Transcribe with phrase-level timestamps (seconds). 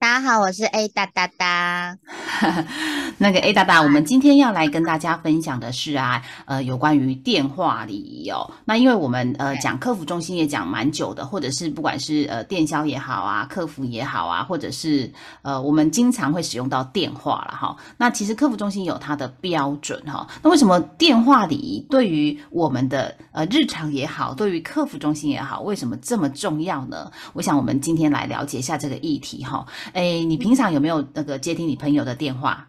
[0.00, 1.98] 大家好，我是 A 大大大。
[3.18, 8.50] 那个 A 大大，我们今天要来跟大家分享的是啊，呃，有关于电话礼仪哦。
[8.64, 17.76] 那因为我们呃讲客服中心也讲蛮久的，或者是不管是呃电销也好啊，客服也好啊，或者是呃我们经常会使用到电话了哈。
[17.98, 20.26] 那其实客服中心有它的标准哈。
[20.42, 27.12] 那为什么电话礼仪对于我们的呃日常也好，对于客服中心也好，为什么这么重要呢？
[27.34, 29.66] 我想我们今天来了解一下这个议题哈。
[29.94, 32.68] 哎，你平常有没有那个接听你朋友的电话？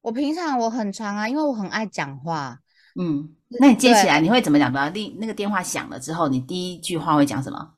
[0.00, 2.58] 我平常我很常啊，因为我很爱讲话。
[3.00, 4.90] 嗯，那你接起来你会怎么讲的？
[4.90, 7.74] 第那个电话响了之后，你第一句话会讲什么？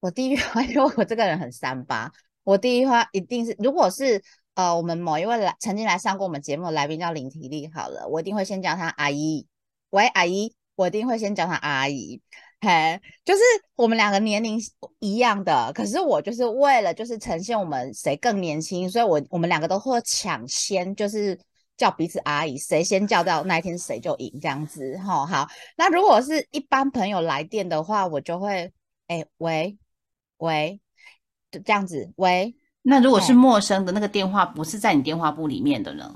[0.00, 2.12] 我第一句话， 因为我这个人很三八，
[2.44, 4.22] 我第一句话一定是，如果是
[4.54, 9.46] 呃，我们某一位来曾经来上过我们节目的来宾叫林体力，好了，我一定会先叫他阿姨。
[9.90, 12.20] 喂，阿姨，我一定会先叫他阿姨。
[12.62, 13.40] 嘿，就是
[13.74, 14.60] 我们两个年龄
[14.98, 21.38] 一样的，可是我就是为了就是呈现我们谁更年轻，所以我我们两个都会抢先就是
[21.78, 24.98] 叫彼此阿姨，谁先叫到那一天谁就赢这样子。
[24.98, 28.70] 哈，好，那如果是一般朋友来电的话，我就会
[29.06, 29.78] 哎喂
[30.36, 30.80] 喂，
[31.50, 32.54] 就这样子喂。
[32.82, 36.14] 那如果是陌生的那个电话，不是在你电话簿里面的呢？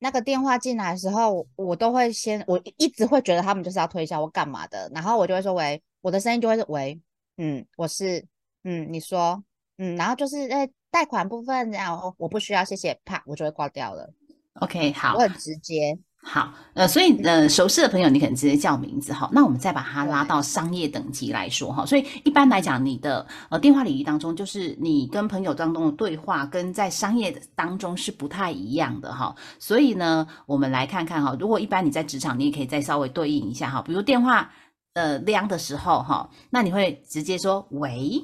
[0.00, 6.98] 那个电话进来的时候，我都会先，我一直会觉得他们就是要推销我干嘛的，然后我就会说喂，我的声音就会是喂，
[7.36, 8.26] 嗯，我是，
[8.64, 9.42] 嗯，你说，
[9.78, 14.10] 嗯，然后就是在贷款部分然后，我不需要，谢谢，啪，我就会挂掉了。
[14.54, 15.96] OK，好，我很直接。
[16.22, 19.28] 好，呃，所以呃，熟悉的朋友你可能直接叫名字哈。
[19.32, 21.84] 那我们再把它拉到商业等级来说哈。
[21.86, 29.34] 所以一般来讲，你的呃电话礼仪当中，就是你跟朋友当中的对话，跟在商业当中是不太一样的哈。
[29.58, 33.80] 所以呢，我们来看看哈，如果一般你在职场，你也可以再稍微对应一下哈。
[33.80, 34.52] 比如电话
[34.92, 38.22] 呃亮的时候哈，那你会直接说喂，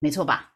[0.00, 0.50] 没错吧？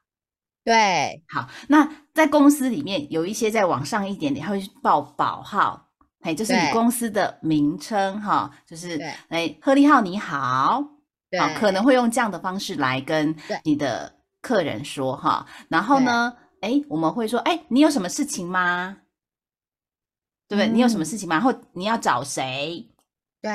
[0.65, 1.48] 对，好。
[1.69, 5.85] 那在公司里面有一些再往上一点点，他会报保号。
[6.26, 8.98] 哎，就是你公司的名称哈，就是
[9.28, 10.82] 哎，贺立浩你好，
[11.38, 15.47] 好，可能会用这样的方式来跟你的客人说哈。
[15.69, 18.97] 然后呢，哎，我们会说，哎，你有什么事情吗？
[20.48, 20.69] 对不对？
[20.72, 21.38] 你有什么事情吗？
[21.41, 22.88] 或你要找谁？
[23.46, 23.52] 对，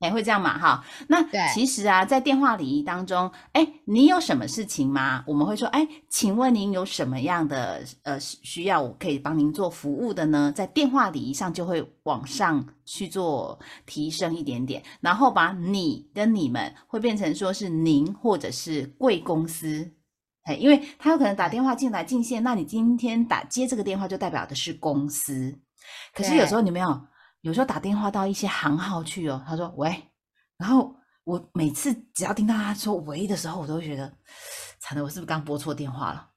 [0.00, 0.58] 哎，会这样嘛？
[0.58, 1.24] 哈，那
[1.54, 5.24] 其实啊，在电话礼仪当中，哎，你有什么事情吗？
[5.26, 10.52] 我们会说，哎，请问您有什么样的呃需要，我可以帮您做服务的呢？
[10.54, 19.90] 在电话礼仪上就会往上去做提升一点点，然后把你跟你们会变成说是您或者是贵公司，
[20.42, 25.58] 哎，因为他有可能打电话进来进线，那你今天打接这个电话就代表的是公司，
[26.14, 27.00] 可是有时候你没有。
[27.42, 30.10] 有时候打电话到一些行号去哦，他说喂，
[30.56, 34.12] 然后我每次只要听到他说喂的时候，我都会觉得
[34.78, 36.30] 惨了，我是不是刚拨错电话了？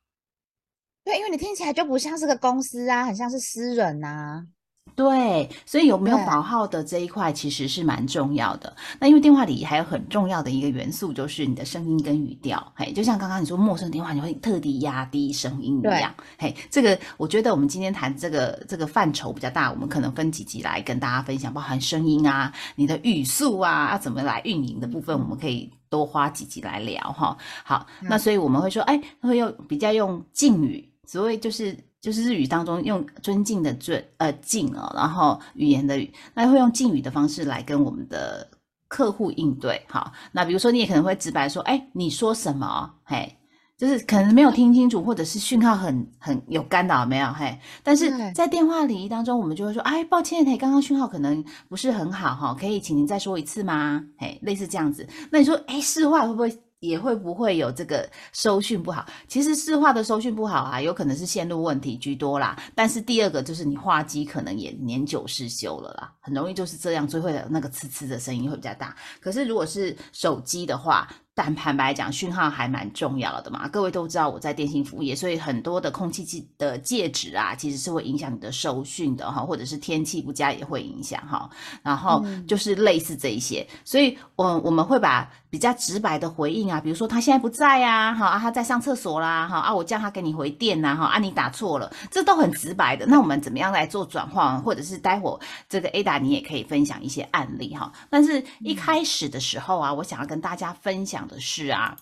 [1.04, 4.48] 对，因为你听起来就不像是个公司啊，很像是私人呐。
[4.96, 8.76] 对，所以有没有保号的这一块其实是蛮重要的。
[9.00, 12.72] 那因为电话里还有很重要的一个元素，就是你的声音跟语调。
[12.76, 16.14] 嘿，就像刚刚你说陌生电话，你会特地压低声音一样。
[16.38, 27.36] 嘿，这个我觉得我们今天谈这个这个范畴比较大，我们可能分几集来跟大家分享，包含声音啊、你的语速啊，要怎么来运营的部分，我们可以多花几集来聊哈。
[27.64, 31.76] 好，那所以我们会说，哎，会用比较用敬语，所谓就是。
[32.04, 38.46] 就是日语当中用尊敬的尊呃敬哦，然后语言的语，那会用敬语的方式来跟我们的
[38.90, 39.82] 客户应对。
[39.88, 42.94] 好，那比如说你也可能会直白说，哎，你说什么？
[43.06, 43.34] 嘿，
[43.78, 47.32] 就是可能没有听清楚，或者是讯号很很有干扰，没有？
[47.32, 54.04] 嘿，但是在电话礼仪当中，我们就会说，哎，抱歉，嘿，刚刚讯号可能不是很好，哈，可以请您再说一次吗？
[54.18, 55.08] 嘿，类似这样子。
[55.32, 56.54] 那你说，哎，市话会不会？
[56.84, 59.06] 也会不会有这个收讯不好？
[59.26, 62.62] 其实市话的收讯不好啊，有可能是线路问题居多啦。
[62.76, 68.94] 但是第二个就是你话机可能也年久失修了啦，很容易就是这样，最会的那个呲呲的声音会比较大。
[69.22, 73.68] 可是如果是手机的话，但坦白讲，讯号还蛮重要的嘛。
[73.68, 81.50] 各位都知道我在电信服务业，所以很多的空气机的介质啊，其实是会影响你的收讯的哈，或者是天气不佳也会影响哈。
[81.82, 93.08] 然后就是类似这一些，所以我我们会把比较直白的回应啊，比如说他现在不在呀，哈啊他在上厕所啦，哈啊我叫他给你回电呐，哈啊你打错了，这都很直白的。
[93.08, 95.36] 那我们怎么样来做转换，或者是待会
[95.68, 97.92] 这个 Ada 你也可以分享一些案例哈。
[98.12, 101.23] 但是一开始的时候啊，我想要跟大家分享。
[101.28, 101.98] 的是啊，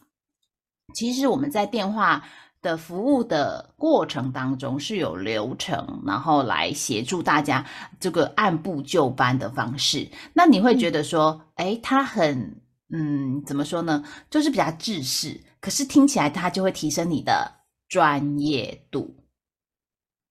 [0.93, 2.23] 其实我们在电话
[2.61, 7.65] 的服务的过程当中是有流程，然后来协助大家
[7.99, 10.07] 这个按部就班的方式。
[10.33, 12.61] 那你会觉得说，哎，他很
[12.93, 14.03] 嗯，怎么说呢？
[14.29, 17.51] 就是比较制式，可是听起来他就会提升你的
[17.87, 19.15] 专业度。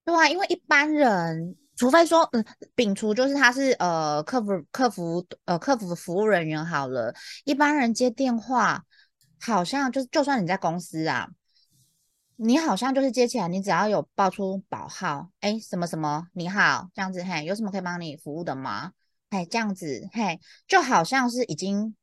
[0.04, 1.56] 对啊，因为一般人。
[1.80, 2.44] 除非说，嗯，
[2.76, 8.84] 摒除就是他是呃客服客服呃客服服务人员好了，一般人接电话
[9.40, 11.30] 好像就是就算你在公司啊，
[12.36, 18.92] 你好像就是接起来，你只要有报出保号，哎，什么什么你好这样子，嘿，有什么可以帮你服务的吗？
[19.30, 20.38] 哎，这样子，嘿，
[20.68, 21.96] 就好像是已经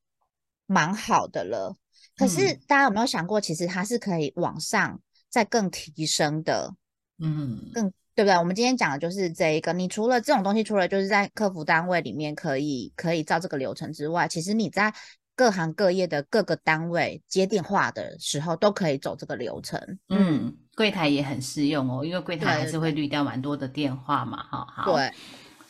[0.66, 1.78] 蛮好的了。
[2.16, 5.00] 可是大家有没有想过，其实它是可以往上
[5.30, 6.74] 再更提升的，
[7.20, 7.94] 嗯，更。
[8.18, 8.36] 对不对？
[8.36, 9.72] 我们今天讲的就是这一个。
[9.74, 14.92] 你除了这种东西，除了就是在客服单位里面可以可以照这个流程之外，其实你在
[15.36, 19.80] 各行各业的各个单位接电话的时候，都可以走这个流程。
[20.10, 24.42] 嗯，柜台也很适用哦，因为柜台还是会滤掉蛮多的电话嘛。
[24.50, 24.92] 哈，好。
[24.92, 25.12] 对。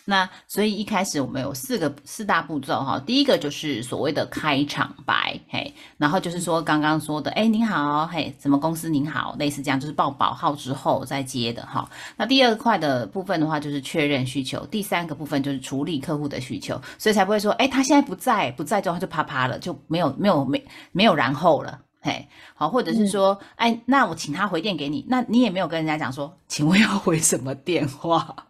[0.09, 11.89] 那所以一开始我们有四个四大步骤哈，第一个就是所谓的开场白，嘿，然后就是说刚刚说的，哎，您好，嘿，什么公司您好，类似这样，就是报保号之后再接的哈。
[12.15, 20.63] 那第二块的部分的话，就是确认需求，第三个部分就是处理客户的需求，所以才不会说，哎，他现在不在，不在之后就啪啪了，就没有没有没
[20.94, 28.47] 没有然后了，嘿，好，或者是说，哎，那我请他回电给你，那你也没有跟人家讲说，请问要回什么电话？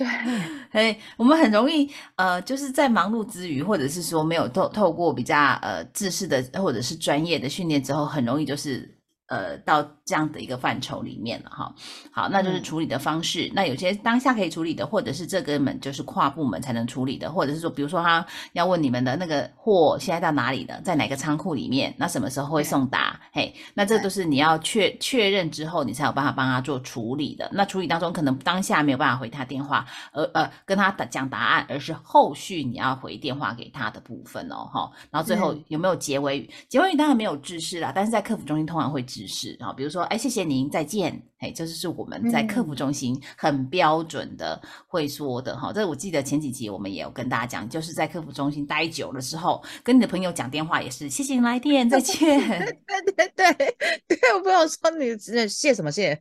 [0.00, 0.06] 对，
[0.72, 8.96] 哎，我们很容易，呃，就是在忙碌之余，或者是说没有透透过比较呃知识的或者是专业的训练之后，很容易就是。
[9.30, 11.72] 呃，到这样的一个范畴里面了哈。
[12.10, 13.48] 好，那就是处理的方式。
[13.54, 23.20] 那有些当下可以处理的，或者是这个门就是跨部门才能处理的，或者是说，比如说他要问你们的那个货现在到哪里了，在哪个仓库里面，那什么时候会送达？
[23.32, 27.48] 嘿，那这都是你要确确认之后，你才有办法帮他做处理的。
[27.52, 34.90] 那处理当中可能当下没有办法回他电话，而呃跟他讲答案，而是后续你要回电话给他的部分哦，哈。
[35.12, 36.50] 然后最后有没有结尾语？
[36.68, 39.19] 结尾语当然没有知识啦，但是在客服中心通常会知。
[39.20, 45.72] 指示啊，比如说，哎，谢谢您，再见，哎，这就是我们在客服中心很标准的会说的哈。
[45.72, 52.18] 这我记得前几集我们也有跟大家讲，就是在客服中心待久了之后，跟你的朋友讲电话也是，谢谢您来电，再见。
[52.86, 53.76] 对对对
[54.06, 55.16] 对，我朋友说你
[55.48, 56.14] 谢什么谢？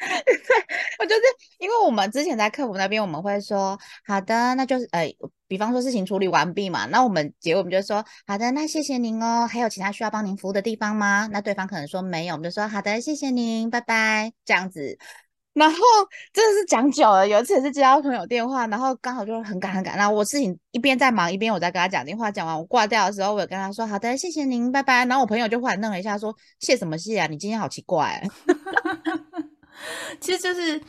[0.00, 0.32] 对，
[1.00, 1.22] 我就是
[1.58, 5.12] 因为我们之前在客服那边，我们会说好的，那就是呃。
[5.50, 9.48] 比方说事情处理完毕嘛，那我们结果我们就说好的，那谢谢您哦。
[9.50, 11.26] 还有其他需要帮您服务的地方吗？
[11.32, 14.98] 那对方可能说没有，我们就说好的，谢谢您，拜拜，这样子。
[15.52, 15.78] 然后
[16.32, 25.04] 真的是讲久了，有一次也是接到朋友电话，然后刚好就很赶很赶，然后我事情一边在忙，一边我在跟他讲电话，讲完我挂掉的时候，我有跟他说好的，谢谢您，拜拜。
[25.06, 27.26] 然后我朋友就忽然愣了一下，说谢什么谢啊？
[27.26, 28.22] 你今天好奇怪。
[30.20, 30.80] 其实就是。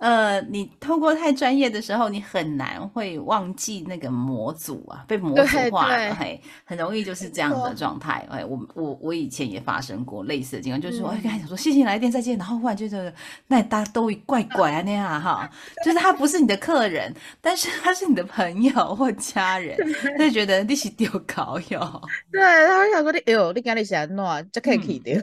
[0.00, 8.26] 呃，你透过太专业的时候，你很难会忘记那个模组啊，被模组化了，嘿，很容易就是这样的状态。
[8.30, 13.12] 哎，我我我以前也发生过类似的情况，就是说，哎，跟他讲说谢谢来电再见，然后忽然觉得
[13.46, 15.48] 那大家都怪怪啊那样哈，
[15.84, 19.76] 就是他不是你的客人，但是他是你的朋友或家人，
[20.16, 22.02] 他就觉得你是丢搞友，
[22.32, 25.20] 对，他会想说你哎呦，你跟你想弄就可以去丢，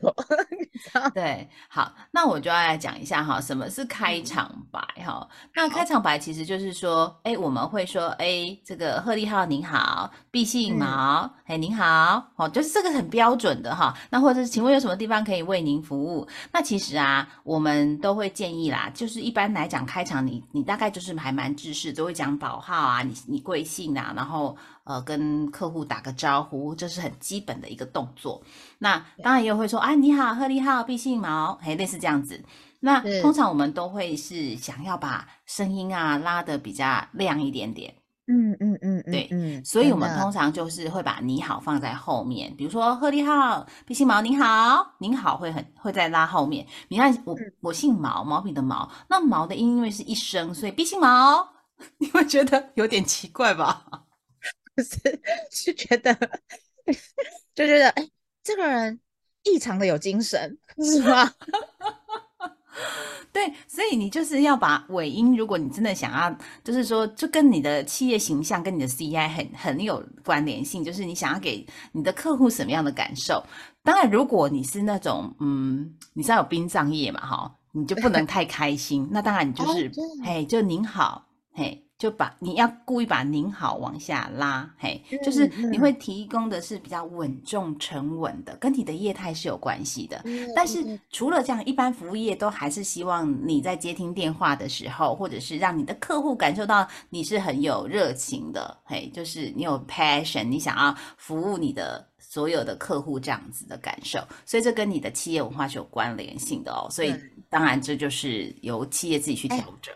[1.14, 4.54] 对，好，那我就要来讲一下哈，什么是开场。
[4.72, 13.98] 白哈，那开场白其实就是说，哎，我们会说，哎，这个贺利号您好，毕姓毛，哎，您好，哦，就是这个很标准的哈。
[14.10, 16.28] 那或者是，请问有什么地方可以为您服务？
[16.52, 28.42] 那其实啊，我们都会建议啦，就是一般来讲，开场你你大概就是还蛮知识，都会讲保号啊，你你贵姓啊，然后呃跟客户打个招呼，这是很基本的一个动作。
[28.80, 32.44] 那当然也会说，啊，你好，贺利号，毕姓毛，哎，类似这样子。
[32.80, 37.96] 那通常我们都会是想要把声音啊拉的比较亮一点点，
[38.28, 46.66] 嗯嗯嗯，对，嗯，所以我们通常就是会把你好放在后面，比如说贺利号、毕姓毛，您好，您好会很会在拉后面。
[46.90, 51.50] 你看我我姓毛，毛笔的毛，那毛的音因为是一声，所以毕姓毛，
[51.98, 53.86] 你会觉得有点奇怪吧？
[54.78, 56.16] 是是觉得。
[57.54, 58.08] 就觉得哎，
[58.48, 58.98] 这个人
[59.44, 61.30] 异常的有精神， 是吗？
[63.34, 73.44] 对，所以你就是要把尾音，如果你真的想要，就是说，就跟你的企业形象跟你的 CI 很很有关联性，就是你想要给你的客户什么样的感受。
[73.84, 79.06] 当然，如果你是那种，嗯，你知道有殡葬业嘛，哈，你就不能太开心。
[79.12, 79.92] 那当然，你就是，
[80.24, 81.84] 嘿，就您好，嘿。
[81.98, 90.24] 就把你要故意把您好往下拉，嘿，就是你会提供的是比较稳重沉稳的，跟你的业态是有关系的。
[90.56, 104.20] 但是除了这样，一般服务业都还是希望你在接听电话的时候，或者是让你的客户感受到你是很有热情的，嘿，就是你有 passion，你想要服务你的所有的客户这样子的感受。
[104.46, 106.88] 所以这跟你的企业文化是有关联性的哦。
[106.92, 107.12] 所以
[107.50, 109.92] 当然这就是由企业自己去调整。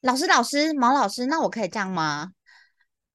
[0.00, 2.32] 老师，老师，毛老师，那我可以这样吗？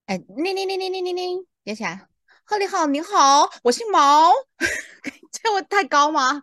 [0.05, 2.07] 哎，铃铃铃铃铃铃铃，接起来。
[2.43, 4.31] 贺你好，你好，我姓毛。
[5.31, 6.41] 这我太高吗？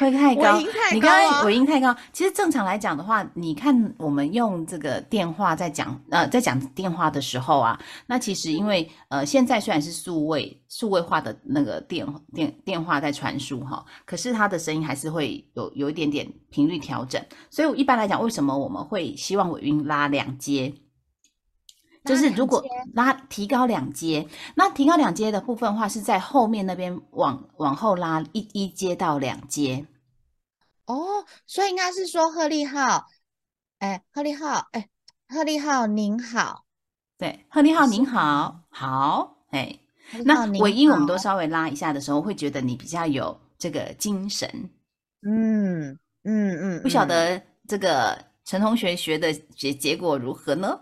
[0.00, 0.58] 会太高，
[0.92, 1.94] 你刚刚尾音太高。
[2.12, 17.22] 其实正常来讲的话，你看我们用这个电话在讲，呃，在讲电话的时候啊，那其实因为呃，现在虽然是数位数位化的那个电电电话在传输哈，可是它的声音还是会有有一点点频率调整。
[17.50, 20.74] 所以我一般来讲，为什么我们会希望尾音拉两阶？
[22.04, 29.86] 就是如果拉提高两阶，那提高两阶的部分的话，是在后面那边往往后拉一一阶到两阶。
[30.86, 33.06] 哦，所以应该是说贺利号，
[33.78, 34.88] 哎，贺利号，哎，
[35.28, 36.64] 贺利号您好，
[37.16, 39.78] 对，贺利号您好，好，哎，
[40.24, 44.48] 那尾音我们都稍微拉一下的时候，会觉得你比较有这个精神。
[45.24, 50.80] 嗯嗯嗯，不晓得这个陈同学学的结结果如何呢？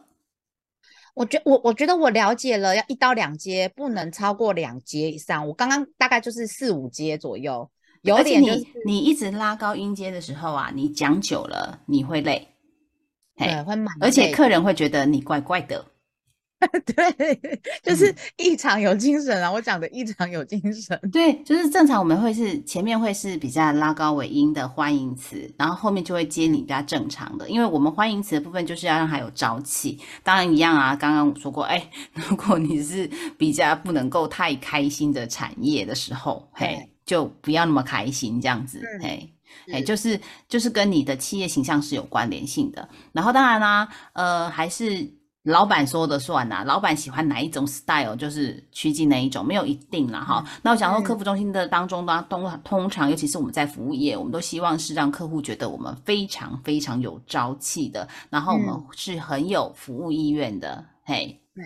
[1.14, 5.46] 我觉我我觉得我了解了，要一到两阶，不能超过两阶以上。
[5.46, 7.68] 我刚刚大概就是四五阶左右，
[8.02, 12.48] 有点你你一直拉高音阶的时候啊，你讲久了你会累，
[13.36, 15.84] 对，会满，而且客人会觉得你怪怪的。
[16.84, 19.50] 对，就是异常有精神啊！
[19.50, 20.98] 我讲的异常有精神。
[21.10, 29.98] 对，就是正常我们会是前面会是比较拉高尾音的欢迎词，然后后面就会接你比较正常的，因为我们欢迎词的部分就是要让它有朝气。
[30.22, 36.76] 当然一样啊，刚刚我说过，哎， 如果你是比较不能够太开心的产业的时候，嘿，
[37.06, 39.32] 就不要那么开心这样子，嘿，
[39.72, 42.86] 哎，就是就是跟你的企业形象是有关联性的。
[43.12, 45.18] 然后当然啦，呃，还是。
[45.50, 50.44] 老板说的算呐，老板喜欢哪一种 style 就是趋近哪一种，没有一定啦哈。
[50.62, 61.40] 那我想说，客服中心的当中呢，通通常，尤其是我们在服务业，我们都希望是让客户觉得我们非常非常有朝气的，然后我们是很有服务意愿的，嘿。
[61.54, 61.64] 对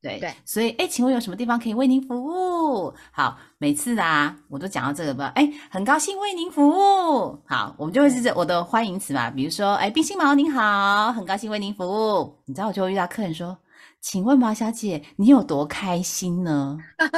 [0.00, 2.94] 对，所以哎，请问有什么地方可以为您服务？
[3.10, 5.32] 好，每次啊，我都讲到这个吧。
[5.34, 7.36] 哎，很高兴为您服务。
[7.44, 9.28] 好，我们就会是这我的欢迎词嘛。
[9.28, 12.38] 比如说，哎，冰心毛您好，很高兴为您服务。
[12.44, 13.58] 你知道，我就会遇到客人说，
[14.00, 16.78] 请问毛小姐，你有多开心呢？
[16.96, 17.10] 真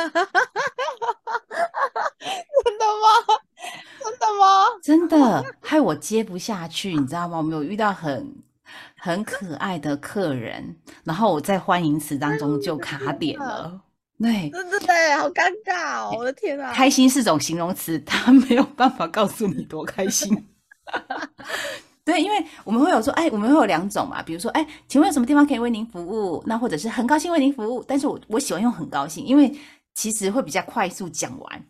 [2.79, 3.07] 的吗？
[4.03, 4.65] 真的吗？
[4.83, 7.37] 真的，害我接不下去，你知道吗？
[7.37, 8.43] 我们有遇到很。
[9.02, 13.80] 很可爱的客人，然后我在欢迎词当中就卡点了，
[14.19, 16.71] 对，对对对，好尴尬哦，我的天啊！
[16.75, 20.47] 开心是种形容词，他没有办法告诉你多开心。
[22.04, 26.42] 对，因为我们会有说，哎，我们会有两种嘛，比如说，哎，请问有什么地方可以为您服务？
[26.47, 29.50] 那或者是很高兴为您服务，但是我我喜欢用很高兴，因为
[29.95, 31.64] 其实会比较快速讲完。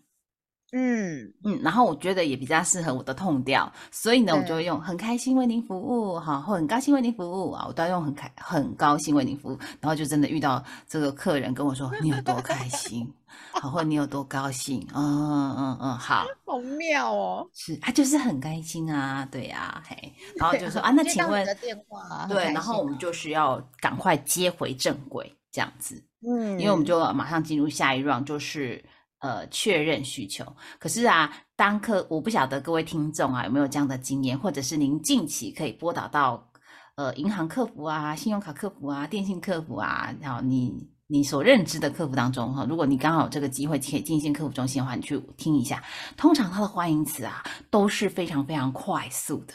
[0.73, 1.33] 嗯。
[1.45, 13.11] 嗯，然后我觉得也比较适合我的痛调，所以呢，我就会用很开心为您服务，哈，或很高兴为您服务啊，我都要用很开很高兴为您服务，然后就真的遇到这个客人跟我说你有多开心，
[13.53, 26.85] 好，或你有多高兴，嗯嗯嗯，好， 好妙哦，是，他就是很开心啊，对呀，嘿， 然后就说啊，那请问电话，对，然后我们就是要赶快接回正轨这样子，嗯，因为我们。
[26.85, 28.85] 就马上进入下一 round，就是。
[29.21, 30.45] 呃，确认需求。
[30.79, 36.51] 可是啊，当客我不晓得各位听众啊有没有这样的经验，或者是您近期可以拨打到
[36.95, 45.85] 呃银行客服啊、信用卡客服啊、电信客服啊，然后你你所认知的客服当中哈，如果你刚好有这个机会可以进线客服中心的话，你去听一下。
[46.17, 49.53] 通常它的欢迎词啊都是非常非常快速的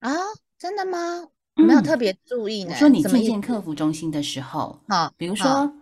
[0.00, 0.12] 啊，
[0.58, 0.98] 真的吗？
[1.54, 2.74] 没有特别注意呢。
[2.74, 5.72] 说你进线客服中心的时候，好，比如说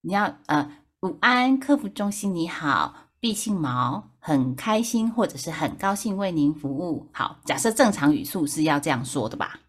[0.00, 0.78] 你要呃。
[1.02, 7.08] 午安，客服中心你好，毕姓毛，很开心或者是很高兴为您服务。
[7.10, 9.60] 好，假设正常语速是要这样说的吧？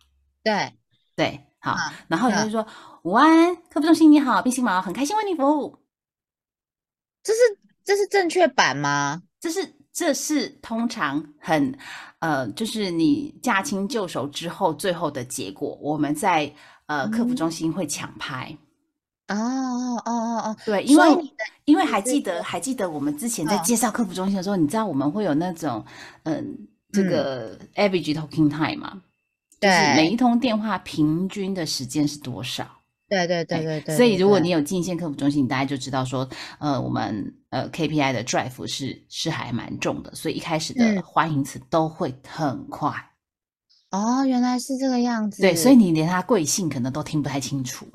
[0.43, 0.73] 对
[1.15, 1.77] 对，好，
[2.09, 2.67] 然后你就说
[3.03, 5.77] 午安，客服中心你好，毕姓毛，很开心为您服务。
[7.23, 7.39] 这是
[7.85, 9.23] 这是正确版吗？
[9.39, 11.77] 这是这是通常很
[12.19, 16.53] 呃，就是你驾轻就熟之后最后的结果，我们在
[16.88, 18.57] 呃客服中心会抢拍。
[19.38, 21.33] 哦哦哦哦，对，因为
[21.65, 23.63] 因为还记得还记得我们之前在嗯。
[23.63, 25.83] 介绍客服中心的时候，你知道我们会有那种
[26.23, 26.57] 嗯
[26.91, 27.07] 这嗯。
[27.07, 29.01] 个 average talking time 嘛，
[29.59, 32.67] 就是每一通电话平均的时间是多少？
[33.09, 36.27] 对对对哎对对，所以对对如果你有进线客服中心，你大概就知道说，
[36.59, 41.01] 呃，我们呃 KPI 的 drive 是是还蛮重的，所以一开始的嗯。
[41.03, 42.93] 欢迎词都会很快。
[43.91, 47.85] 哦，原来是这个样子，对，所以你连他贵姓可能都听不太清楚。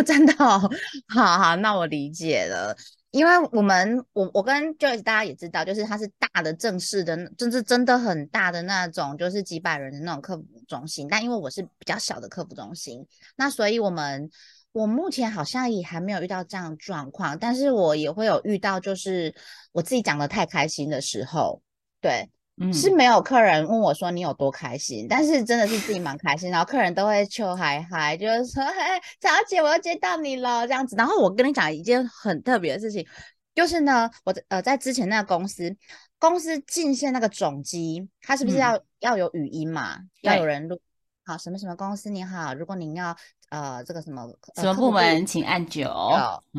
[0.04, 0.60] 真的哦，
[1.08, 2.76] 好好，那我理解了。
[3.10, 11.08] 因为我们我我跟 Joyce 大家也知道，就是它是大的正式的，就是真的很大的那种，就是几百人的那种客服中心。
[11.08, 14.30] 但因为我是比较小的客服中心，那所以我们
[14.72, 19.34] 我目前好像也还没有遇到这样的状况，但是我也会有遇到，就是
[19.72, 21.62] 我自己讲的太开心的时候，
[22.02, 22.28] 对，
[22.60, 28.74] 嗯，是没有客人问我说你有多开心，但是真的是自己蛮开心，然后客人都会求嗨嗨，就是说，嘿，
[29.20, 30.96] 小姐，我又接到你了这样子。
[30.96, 33.06] 然后我跟你讲一件很特别的事情，
[33.54, 35.74] 就是呢，我在呃在之前那个公司，
[36.18, 39.98] 公司进线那个总机，它是不是嗯要、要有语音嘛？
[40.22, 40.80] 要有人录。
[41.24, 43.14] 好，什么什么公司你好，如果您要
[43.50, 44.22] 呃这个什么
[44.56, 45.84] 呃什么部门请按九。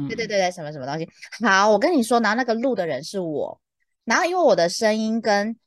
[0.08, 1.10] 对对对对，什么什么东西。
[1.44, 3.60] 好，我跟你说，然后那个录的人是我，
[4.06, 5.58] 然后因为我的声音跟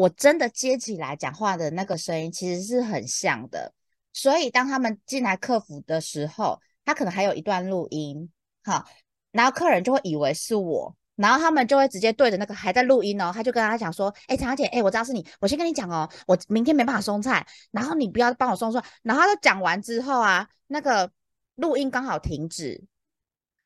[0.00, 3.72] 我真的接起来讲话的那个声音其实是很像的，
[4.12, 8.30] 所以当他们进来客服的时候，他可能还有一段录音，
[8.64, 8.86] 好，
[9.30, 10.96] 然后客人就会以为是我。
[11.16, 21.12] 然后他们就会直接对着那个还在录音哦，他就跟他讲说：“哎，陈小姐，哎，我知道是你，我先跟你讲哦，我明天没办法送菜，然后你不要帮我送送。”然后他都讲完之后啊，那个
[21.56, 22.82] 录音刚好停止，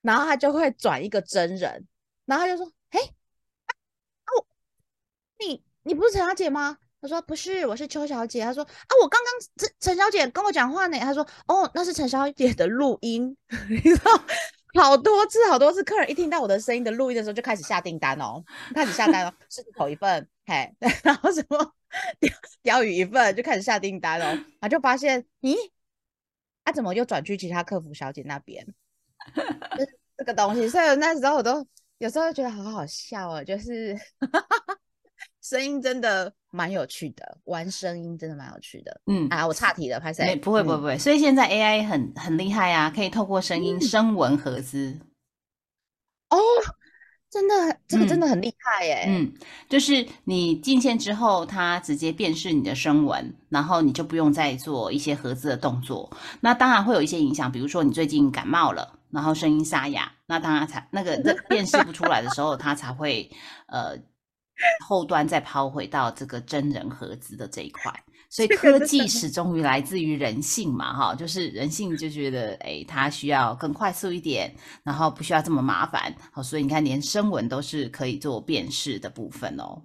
[0.02, 1.86] 然后他就会转一个真人，
[2.24, 3.70] 然后他就说：“哎，啊
[4.36, 4.46] 我，
[5.38, 13.36] 你你不是陈小姐吗？”他说：“不是，我是邱小姐。”他说：“啊，我刚刚陈陈小姐跟我讲话呢。”他说：“哦，那是陈小姐的录音。
[13.68, 14.10] ”你知道，
[14.82, 18.42] 好多次好多次，客人一听到我的声音的录音的时候，就开始下订单哦，
[18.74, 21.58] 开始下单哦，狮子头一份，嘿， 然后什么
[22.18, 22.30] 鲷
[22.62, 25.54] 鲷鱼一份，就开始下订单哦，然后就发现，咦，
[26.62, 28.66] 啊，怎么又转去其他客服小姐那边？
[29.76, 31.66] 就 是这个东西，所以那时候我都
[31.98, 33.94] 有时候觉得好好笑哦，就是
[35.54, 39.46] 声音真的蛮有趣的，玩声音真的蛮有趣的嗯，啊！
[39.46, 40.26] 我岔题了，拍谁？
[40.26, 44.98] 没不会不会嗯不会，所以现在 AI 很很厉害啊，可以透过声音声纹合资。
[46.30, 46.36] 哦，
[47.30, 49.04] 真的很，这个真嗯的很厉害耶！
[49.06, 49.32] 嗯，
[49.68, 56.10] 就是你进线之后，它直接辨识你的声纹，然后你就不用再做一些合资的动作。
[56.40, 63.30] 那当然会有一些影响，比如说你最近感冒了，然后声音沙哑，那当然才那个那辨识不出来的时候，它才会
[63.68, 63.96] 呃
[64.86, 67.92] 后端再抛回到这个真人合资的这一块。
[68.30, 79.80] 所以科技始终于来自于人性嘛，哈，就是人性就觉得，哎，它需要更快速一点，然后不需要这么麻烦，好，所以你看，连声纹都是可以做辨识的部分哦。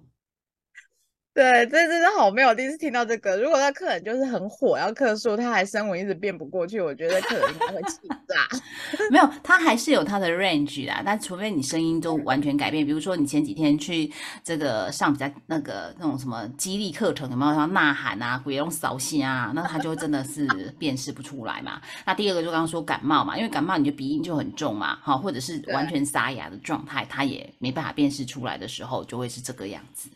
[1.40, 2.50] 对，这真的好妙！
[2.50, 3.34] 我第一次听到这个。
[3.38, 7.96] 如果那客人就是很火要客诉，他还声纹一直变不过去，我觉得客人应该会气
[8.28, 8.46] 炸。
[9.10, 14.12] 没有，他还是有他的 range 啦，但除非你声音都完全改变，比如说你前几天去
[14.44, 20.46] 这个上比较那个那种什么激励课程，有没有像呐喊啊、鬼用扫心啊，那他就真的是
[20.78, 21.80] 辨识不出来嘛。
[22.04, 30.10] 那第二个就刚刚说感冒嘛，因为感冒你就鼻音就很重嘛，好，或者是完全沙哑的状态，他也没办法辨识出来的时候，就会是这个样子。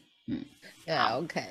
[0.86, 1.42] 对，OK，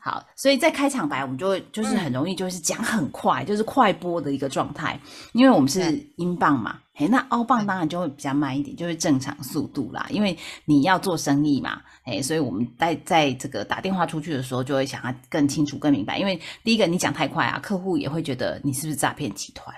[0.00, 4.98] 好，所以在开场白我们就会就是很容易就是讲很快，就是快播的一个状态，
[5.34, 19.76] 因为我们是英镑嘛，诶，那澳镑当然就会比较慢一点，就是正常速度啦，因为你要做生意嘛，诶，所以我们在在这个打电话出去的时候，就会想要更清楚、更明白，因为第一个你讲太快啊，客户也会觉得你是不是诈骗集团，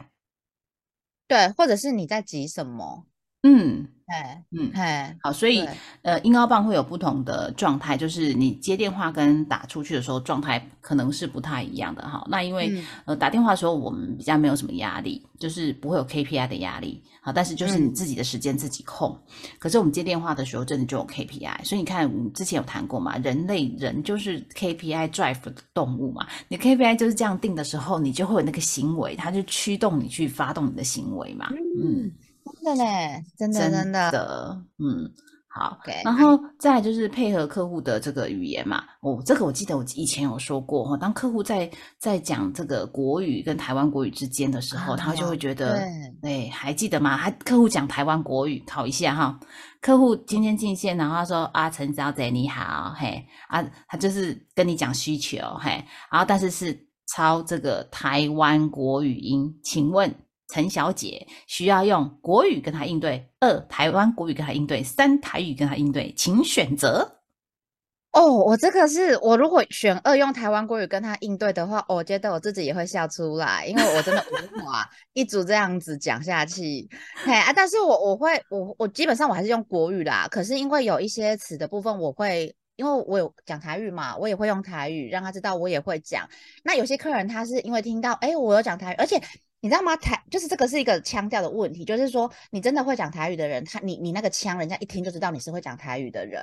[1.27, 3.07] 对，或者是你在急什么？
[3.43, 4.71] 嗯哎嗯。
[4.75, 5.65] 哎，好，所以
[6.03, 12.27] 呃，英澳棒会有不同的状态，就是你接电话跟打出去的时候状态可能是不太一样的哈。
[12.29, 19.17] 那因为、嗯呃打电话的时候我们比较没有什么压力，就是不会有 KPI 的压力，好，但是就是你嗯自己的时间自己控。
[19.61, 31.49] 可是我们接电话的时候真的就有 KPI，所以你看我们之前有谈过嘛，人类人就是 KPI drive 的动物嘛，你 KPI 就是这样定的时候，你就会有那个行为，它就驱动你去发动你的行为嘛，
[31.81, 32.30] 嗯真
[32.77, 35.11] 的嘞，真的真的，的，嗯，
[35.49, 38.85] 好然后再来就是配合客户的这个语言嘛。
[39.01, 45.83] 哦，这个我记得我以前有说过哈，当客户在在讲这个国语跟台湾国语之间的时候，他就会觉得，
[46.23, 47.17] 对，还记得吗？
[47.19, 49.41] 他客户讲台湾国语，考一下哈。
[49.81, 56.79] 客户今天进线，然后他说啊，陈小姐你好，嘿啊，他就是跟你讲需求，嘿，然后但是是
[57.09, 60.15] 抄这个台湾国语音，请问
[60.53, 67.21] 陈小姐需要用国语跟他应对，二台湾国语跟他应对，三台语跟他应对，请选择。
[68.13, 76.89] 哦，我这个是我如果选二用台湾国语跟他应对的话，我觉得我自己也会笑出来，因为我真的无法一直这样子讲下去。
[77.25, 82.55] 嘿啊，但是我我会我我基本上我还是用国语啦，可是因为有一些词的部分我会。
[82.77, 86.27] 因为我有讲台语嘛，我也会用台语让他知道我也会讲。
[86.65, 89.21] 那有些客人他是因为听到，哎，我有讲台语，而且
[89.61, 89.95] 你知道吗？
[89.97, 96.43] 台就是这个是一个腔调的问题，就是说你真的会讲台语的人，他你你那个腔，人家一听就知道你是会讲台语的人。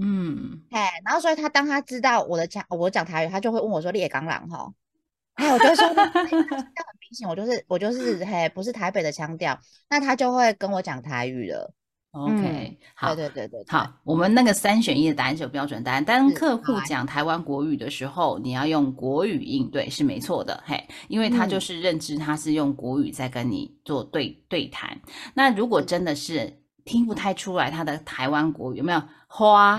[0.00, 4.72] 嗯，哎，然后所以他当他知道我的腔我讲台语，他就会问我说：“你也港朗哈？
[5.34, 11.72] ”哎，我就说：“那很明显，我就是我就是嘿，不是台北的腔调。”那他就会跟我讲台语了。
[12.12, 16.02] OK，、好，对对对对，对好，我们那个三选一的答案是有标准答案。
[16.02, 24.98] 当客户讲台湾国语的时候，你要用国语应对是没错的，嘿，因为他就嗯是认知他是用国语在跟你做对对谈。
[25.34, 29.78] 那如果真的是听不太出来他的台湾国语有没有花，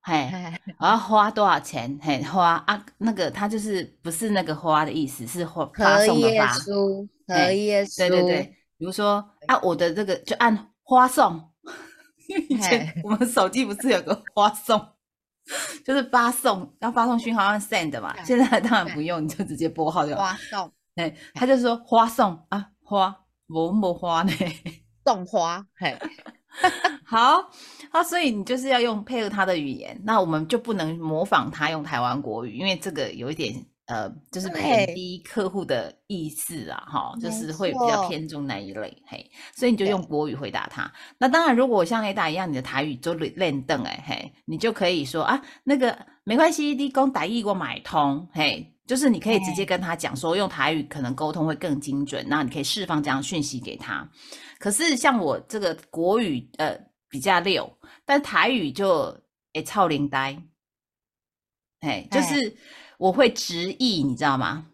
[0.00, 1.98] 嘿，哎我要花多少钱？
[2.00, 6.52] 嘿，花啊，那个他就是不是那个花的意思，是花发荷叶送的发。
[6.54, 10.56] 酥，荷哎叶酥，对对对，比如说啊，我的这个就按
[10.88, 11.38] 花送，
[12.28, 14.80] 因为以前我们手机不是有个花送，
[15.84, 18.24] 就是发送要发送讯号要 send 嘛，对。
[18.24, 20.22] 现在当然不用，你就直接拨号就好。
[20.22, 20.72] 花送。
[20.94, 23.14] 哎，他就说花送啊，花
[23.48, 24.32] 我没花呢。
[25.04, 25.94] 送花，嘿，
[27.04, 27.50] 好，
[27.92, 33.54] 好，所以你就是要用配合他的语言，那我们就不能模仿他用台湾国语，因为这个有一点
[33.88, 40.90] 呃，就是贬对低客户的意思啊，哈，就是会比较偏重那一类，嘿，所以你就用国语回答他。
[41.18, 48.74] 那当然，如果像 Ada 一样，你的台语就练凳哎，嘿，你就可以说啊，那个没关系，你讲台语我买通，嘿。
[48.88, 54.08] 就是你可以直接跟他讲说，用台语可能沟通会更精准，那你可以释放这样讯息给他。
[54.58, 56.74] 可是像我这个国语呃
[57.10, 57.70] 比较溜，
[58.06, 59.14] 但台语就
[59.52, 60.42] 诶超灵呆，
[61.80, 62.56] 哎，就哎是
[62.98, 64.66] 我会直译，你知道吗？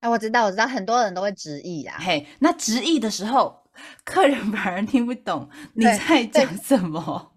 [0.00, 3.62] 啊，我知道我知道，很多人都会直译啊，嘿，那直译的时候，
[4.04, 7.32] 客人反而听不懂你在对讲什么，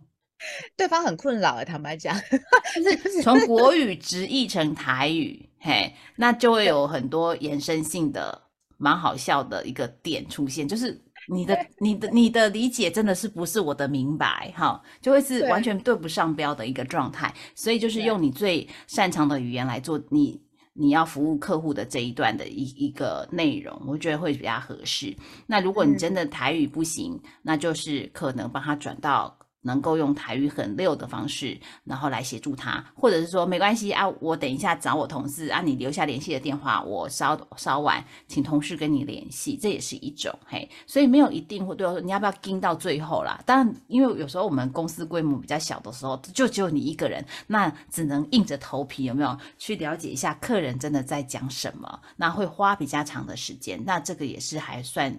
[0.75, 2.19] 对方很困扰哎，坦白讲，
[2.83, 8.41] 就是从国语直译成台语，嘿，那就会有很多延伸性的、
[8.77, 20.41] 蛮好笑的一个点出现，就是你的、你的、你的理解真的是不是我的明白，哈，就会是完全对不上标的一个状态，所以就是用你最擅长的语言来做你。
[20.77, 25.15] 你要服务客户的这一段的一一个内容，我觉得会比较合适。
[25.47, 29.33] 那如果你嗯真的台语不行，那就是可能帮他转到
[29.65, 43.41] 能够用台语很溜的方式，然后来协助他，或者是说没关系啊，我等一下找我同事啊，你留下联系的电话，我稍稍晚请同事跟你联系，这也是一种嘿，所以没有一定会对我说你要不要盯到最后啦。
[43.45, 55.15] 当然，因为有时候我们公司规模比较小的时候，就只有你一个人，那只能硬着头皮有没有去了解一下客人真的在讲什么，那会花比较长的时间，那这个也是还算。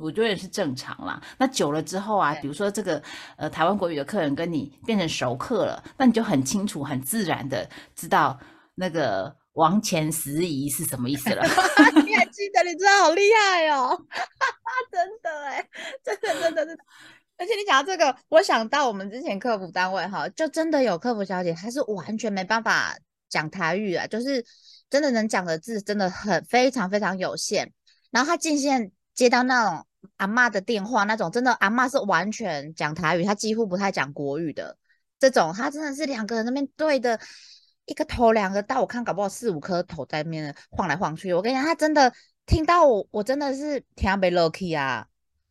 [0.00, 1.20] 我觉得是正常啦。
[1.38, 3.02] 那久了之后啊，比如说这个
[3.36, 8.38] 呃台湾国语的客人跟你变成熟客了，那你就很清楚、很自然的知道
[8.74, 11.42] 那个王前十仪是什么意思了。
[12.04, 12.62] 你还记得？
[12.62, 13.96] 你真的好厉害哦！
[14.90, 15.68] 真的哎，
[16.02, 16.84] 真的真的真的。
[17.36, 22.94] 而且你讲到这个，我想到我们之前客服单位哈，就真的有客服小姐，她是完全没办法
[23.28, 24.44] 讲台语啊，就是
[24.90, 27.72] 真的能讲的字真的很非常非常有限。
[28.10, 29.86] 然后她进线接到那种
[30.16, 34.76] 阿嬷的电话，那种真的阿嬷是完全讲台语，她几乎不太讲国语的
[35.18, 37.20] 这种，她真的是两个人那边对的。
[37.86, 41.34] 一个头两个大，我看搞不好四五颗头在那边晃来晃去。
[41.34, 42.12] 我跟你讲，她真的
[42.46, 45.08] 听到我，我真的是天被 lucky 啊！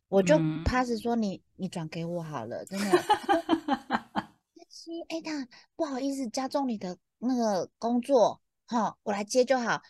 [0.08, 2.86] 我就嗯 pass 说你你转给我好了，真的。
[4.70, 9.82] 是哎，那不好意思，加重你的那个工作，哈，我来接就好。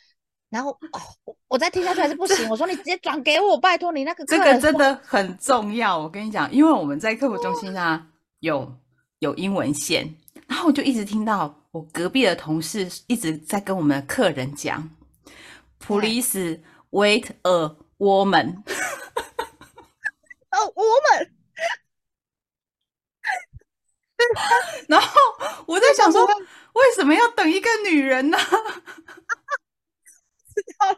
[0.50, 8.06] 然后 哦，我我再听下去还是不行，我说你直接转给我，拜托你那个这个真的很重要，我跟你讲，因为我们在客服中心啊
[8.40, 8.76] 有
[9.20, 10.14] 有英文线，
[10.48, 14.90] 然后我就一直听到我隔壁的同事一直在跟我们的客人讲
[15.78, 16.58] ，Please
[16.90, 18.62] wait a woman。
[24.88, 25.08] 然后
[25.66, 28.36] 我在想说，为什么要等一个女人呢？
[30.60, 30.94] 不知道，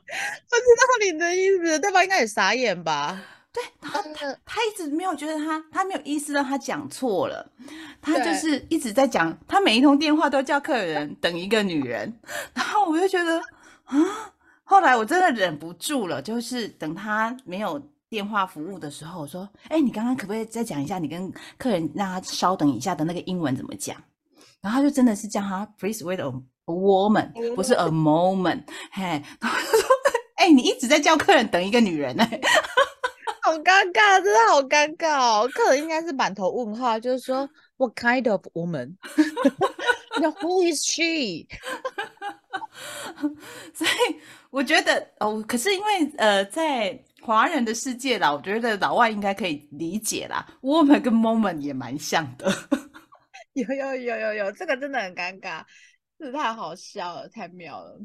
[0.48, 3.20] 不知道你的意思，对方应该也傻眼吧？
[3.52, 7.46] 对，然后他他一直没有觉得他他没有意识到他讲错了，
[8.00, 12.18] 他就是一直在讲，他每一通电话都叫客人等一个女人，
[12.54, 13.38] 然后我就觉得
[13.84, 13.98] 啊，
[14.64, 24.02] 后来我真的忍不住了，就是等他没有电话服务的时候，我说，哎，你刚刚可不可以再讲一下你跟客人让他稍等一下的那个英文怎么讲？
[24.62, 29.88] 然后他就真的是叫他 please wait a woman，不是 a moment，嘿，然后就说，
[30.36, 32.26] 哎，你一直在叫客人等一个女人呢。
[33.44, 35.50] 好尴尬，真的好尴尬哦！
[35.52, 38.94] 客人应该是满头问号，就是说 What kind of woman？
[40.20, 41.48] 那 Who is she？
[43.74, 44.16] 所以
[44.50, 50.46] 我觉得哦，可是因为呃，在华人的世界啦，我觉得老外应该可以理解啦。
[50.62, 52.46] Woman 跟 Moment 也蛮像的。
[53.54, 55.62] 有有有有有，这个真的很尴尬，
[56.22, 57.98] 这太好笑了，太妙了。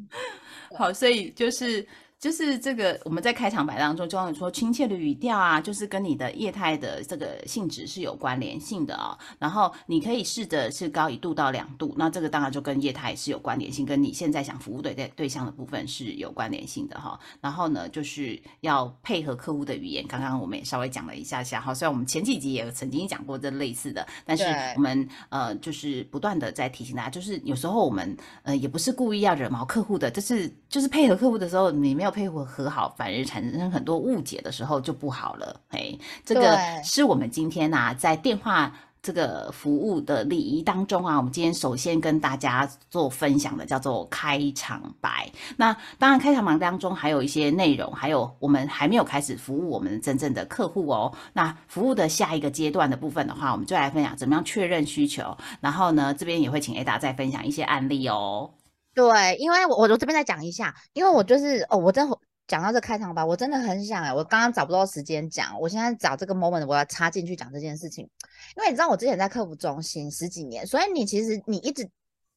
[0.76, 1.88] 好，所以就是。
[2.20, 9.16] 就是这个，我们在开场白当中，就像你说亲切的语调啊，就是跟你的业态的这个性质是有关联性的啊。
[9.38, 17.20] 然后你可以试着是高一度到两度，那这个当然就跟业态是有关联性，跟你现在想服务对对对象的部分是有关联性的哈。
[17.40, 21.72] 然后呢，就是要配合客户的语言，刚刚我们也稍微讲了一下下哈。
[21.72, 24.44] 虽然我们前几集也曾经讲过这类似的，但是
[24.76, 32.07] 我们呃就是不断的在提醒大家，就是有时候我们呃也不是故意要惹毛客户的，就是就是配合客户的时候，你没有。
[32.08, 35.60] 要配合和好，反而产生很多误解的时候就不好了。
[35.70, 35.94] 哎，
[36.26, 45.30] 这个是我们今天呐在电话这个服务的礼仪当中啊，我们今天首先跟大家做分享的叫做开场白。
[45.58, 51.14] 那当然，开场白当中还有一些内容，还有我们还没有开始服务我们真正的客户哦。
[51.34, 55.38] 那服务的下一个阶段的部分的话，我们就来分享怎么样确认需求。
[55.60, 58.50] 然后呢，这边也会请 Ada 再分享一些案例哦。
[58.98, 62.10] 对，因为我我这边再讲一下，因为我就是哦，我真
[62.48, 68.10] 讲到这开场吧，我真的很想哎，我刚刚找不到时间讲，我现在找这个 moment，我要插进去讲这件事情，
[68.56, 71.88] 因为你知道我之前在客服中心十几年，所以你其实你一直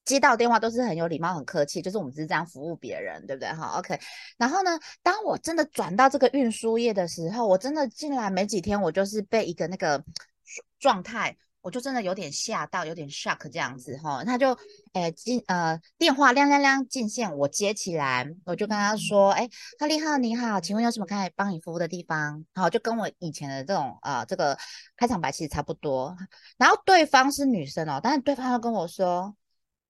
[0.04, 3.50] 接到电话都是很有礼貌、很客气，就是我们只是这样服务别人，对不对？
[3.54, 3.98] 好，OK。
[4.36, 10.04] 然后呢，当我真的转到这个运输业的时候，我真的进来没几天，我就是被一个那个
[10.78, 11.38] 状态。
[11.62, 14.56] 我就真的有点吓到，有点 shock 这样子哈，他就
[14.94, 19.46] 诶进呃电话亮亮亮进线，我接起来，我就跟他说，哎，
[19.78, 22.42] 哈利哈你好，请问有什么可以帮你服务的地方？
[22.54, 24.56] 好，就跟我以前的这种呃这个
[24.96, 26.16] 开场白其实差不多。
[26.56, 29.36] 然后对方是女生哦，但是对方又跟我说，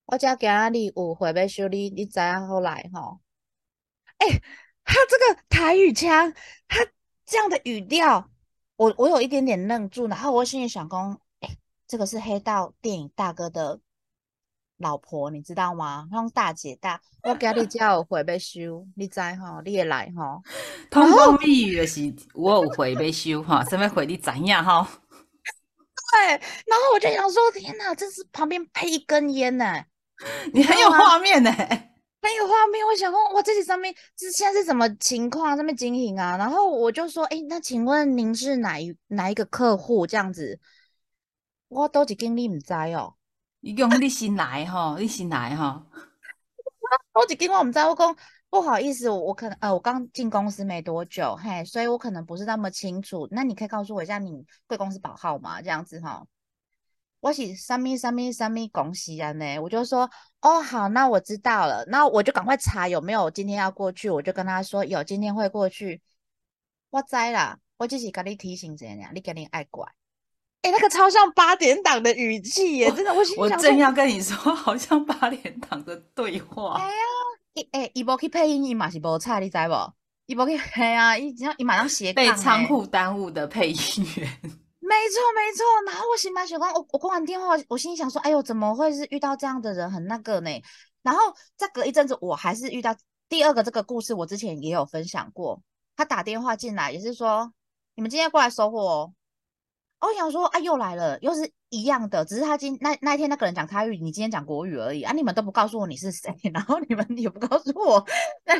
[0.06, 3.20] 我家给阿你五回被修理，你怎样后来哈？
[4.18, 4.26] 哎，
[4.84, 6.34] 他这个台语腔，
[6.66, 6.84] 他
[7.24, 8.28] 这样的语调，
[8.74, 11.20] 我我有一点点愣住，然后我心里想讲。
[11.90, 13.80] 这个是黑道电影大哥的
[14.76, 16.06] 老婆，你知道吗？
[16.12, 19.60] 那种大姐大，我给你叫有回被收，你知哈？
[19.64, 20.40] 你也来哈？
[20.88, 24.88] 通风密语的是，我有回被收哈，什么回你怎样哈？
[26.14, 29.82] 对，然后我就想说，天哪，这是旁边配一根烟呢，
[30.54, 32.86] 你很有画面呢，很有画面。
[32.86, 35.56] 我想问，哇，这些上面这现在是什么情况？
[35.56, 36.36] 上面经营啊？
[36.36, 40.06] 然后我就说，哎，那请问您是哪一哪一个客户？
[40.06, 40.60] 这样子。
[41.70, 43.14] 我都是经你唔知哦，
[43.60, 45.86] 你讲你新来哈，你新来哈，
[47.12, 48.16] 我是经理我唔知，我讲
[48.48, 53.28] 不好意思，我我可能呃我刚进公司没多久，嘿，所以我可能不是那么清楚。
[53.30, 55.62] 那你可以告诉我一下你贵公司保号吗？
[55.62, 56.26] 这样子哈，
[57.20, 66.02] 我是三咪三咪三咪恭喜啊呢，我就说哦好，那我知道了，那我就赶快查有没有今天要过去，我就跟他说有今天会过去。
[66.90, 69.86] 我知啦，我只是跟你提醒一下，你肯定爱怪。
[70.62, 76.74] 哎，那个超像八点档的语气耶，真的，我我正要跟你说，好像八点档的对话。
[76.74, 77.02] 哎呀，
[77.54, 79.92] 一哎，一波去配音，伊嘛是无差，你知不？
[80.26, 83.76] 一波去，哎呀，伊只要伊马上斜被仓库耽误的配音
[84.16, 84.28] 员。
[84.80, 90.50] 没错没错，然后我心满血光，我我挂完电话，我心里想说，哎呦，怎么会是遇到这样的人，很那个呢？
[91.02, 92.94] 然后再隔一阵子，我还是遇到
[93.30, 95.62] 第二个这个故事，我之前也有分享过，
[95.96, 97.50] 他打电话进来，也是说，
[97.94, 99.12] 你们今天过来收货哦。
[100.00, 105.12] 我想说，啊，又来了，又是一样的，只是他今那那一天那个人讲台语，你今天讲国语而已啊！
[105.12, 108.02] 你们都不告诉我你是谁， 然后你们也不告诉我，
[108.44, 108.54] 那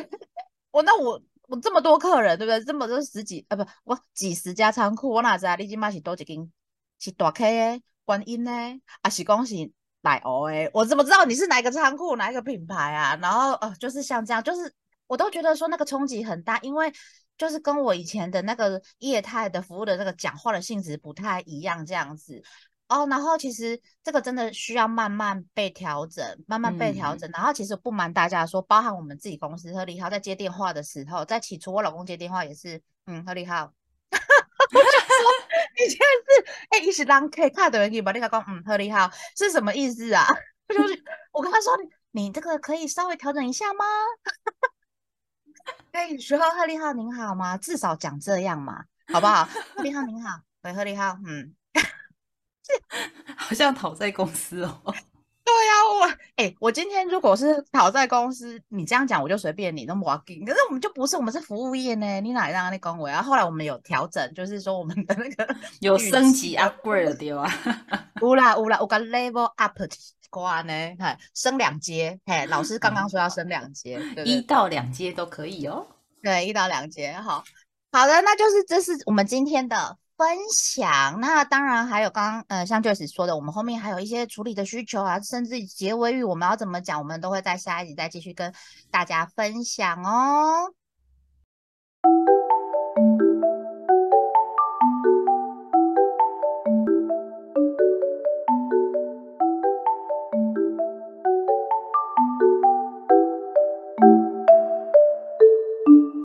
[0.71, 2.63] 我那我我这么多客人，对不对？
[2.63, 6.51] 这么多十几啊，不，我几十家仓库，我哪知道你今麦是多几间
[6.99, 8.51] 是大 K 的观音呢？
[9.01, 13.17] 啊，是恭喜奶欧诶，我怎么知道你是哪一个仓库哪一个品牌啊？
[13.19, 14.71] 然后呃，就是像这样，就是
[15.07, 16.93] 我都觉得说那个冲击很大，因为。
[17.41, 22.39] 就是跟我以前的那个业态的服务的那个讲话的性质不太一样，这样子，
[22.87, 27.31] 哦，然后其实这个真的需要慢慢被调整，慢慢被调嗯整。
[27.33, 33.73] 然后其实不瞒大家说，包含我们自己公司贺利号在接电话的时候，在起初我老公接电话也是，嗯，贺利号。
[34.11, 35.31] 我就说
[35.79, 40.27] 你现在是哎，一时让 K 看的人可以把那个讲，嗯，贺利号是什么意思啊？
[40.69, 41.75] 就是我跟他说，
[42.13, 43.83] 你你这个可以稍微调整一下吗？
[45.91, 47.57] 可以说贺利浩您好吗？
[47.57, 49.45] 至少讲这样嘛，好不好？
[49.75, 51.53] 贺利浩您好， 喂，贺利浩，嗯。
[53.35, 54.95] 好像讨债公司哦。
[55.81, 60.39] 我哎、我今天如果是讨债公司，你这样讲我就随便你，都我给。
[60.39, 63.21] 可是我们就不是，我们是服务业呢，你哪里让你讲我呀？
[63.21, 67.47] 后来我们有调整，就是说我们的那个 有升级 upgrade 了对吧？
[68.21, 69.77] 有 啦有啦，我个 level up
[70.29, 74.23] 挂呢，嘿，升两阶，嘿，老师刚刚说要升两阶，对？
[74.23, 75.85] 一到两阶都可以哦。
[76.23, 77.43] 对，一到两阶，好
[77.91, 88.53] 好的，那就是这是我们今天的分享，那当然还有刚呃像 Joys 说的，我们后面还有一些处理的需求啊，甚至结尾语我们要怎么讲，我们都会在下一集再继续跟
[88.91, 90.71] 大家分享哦。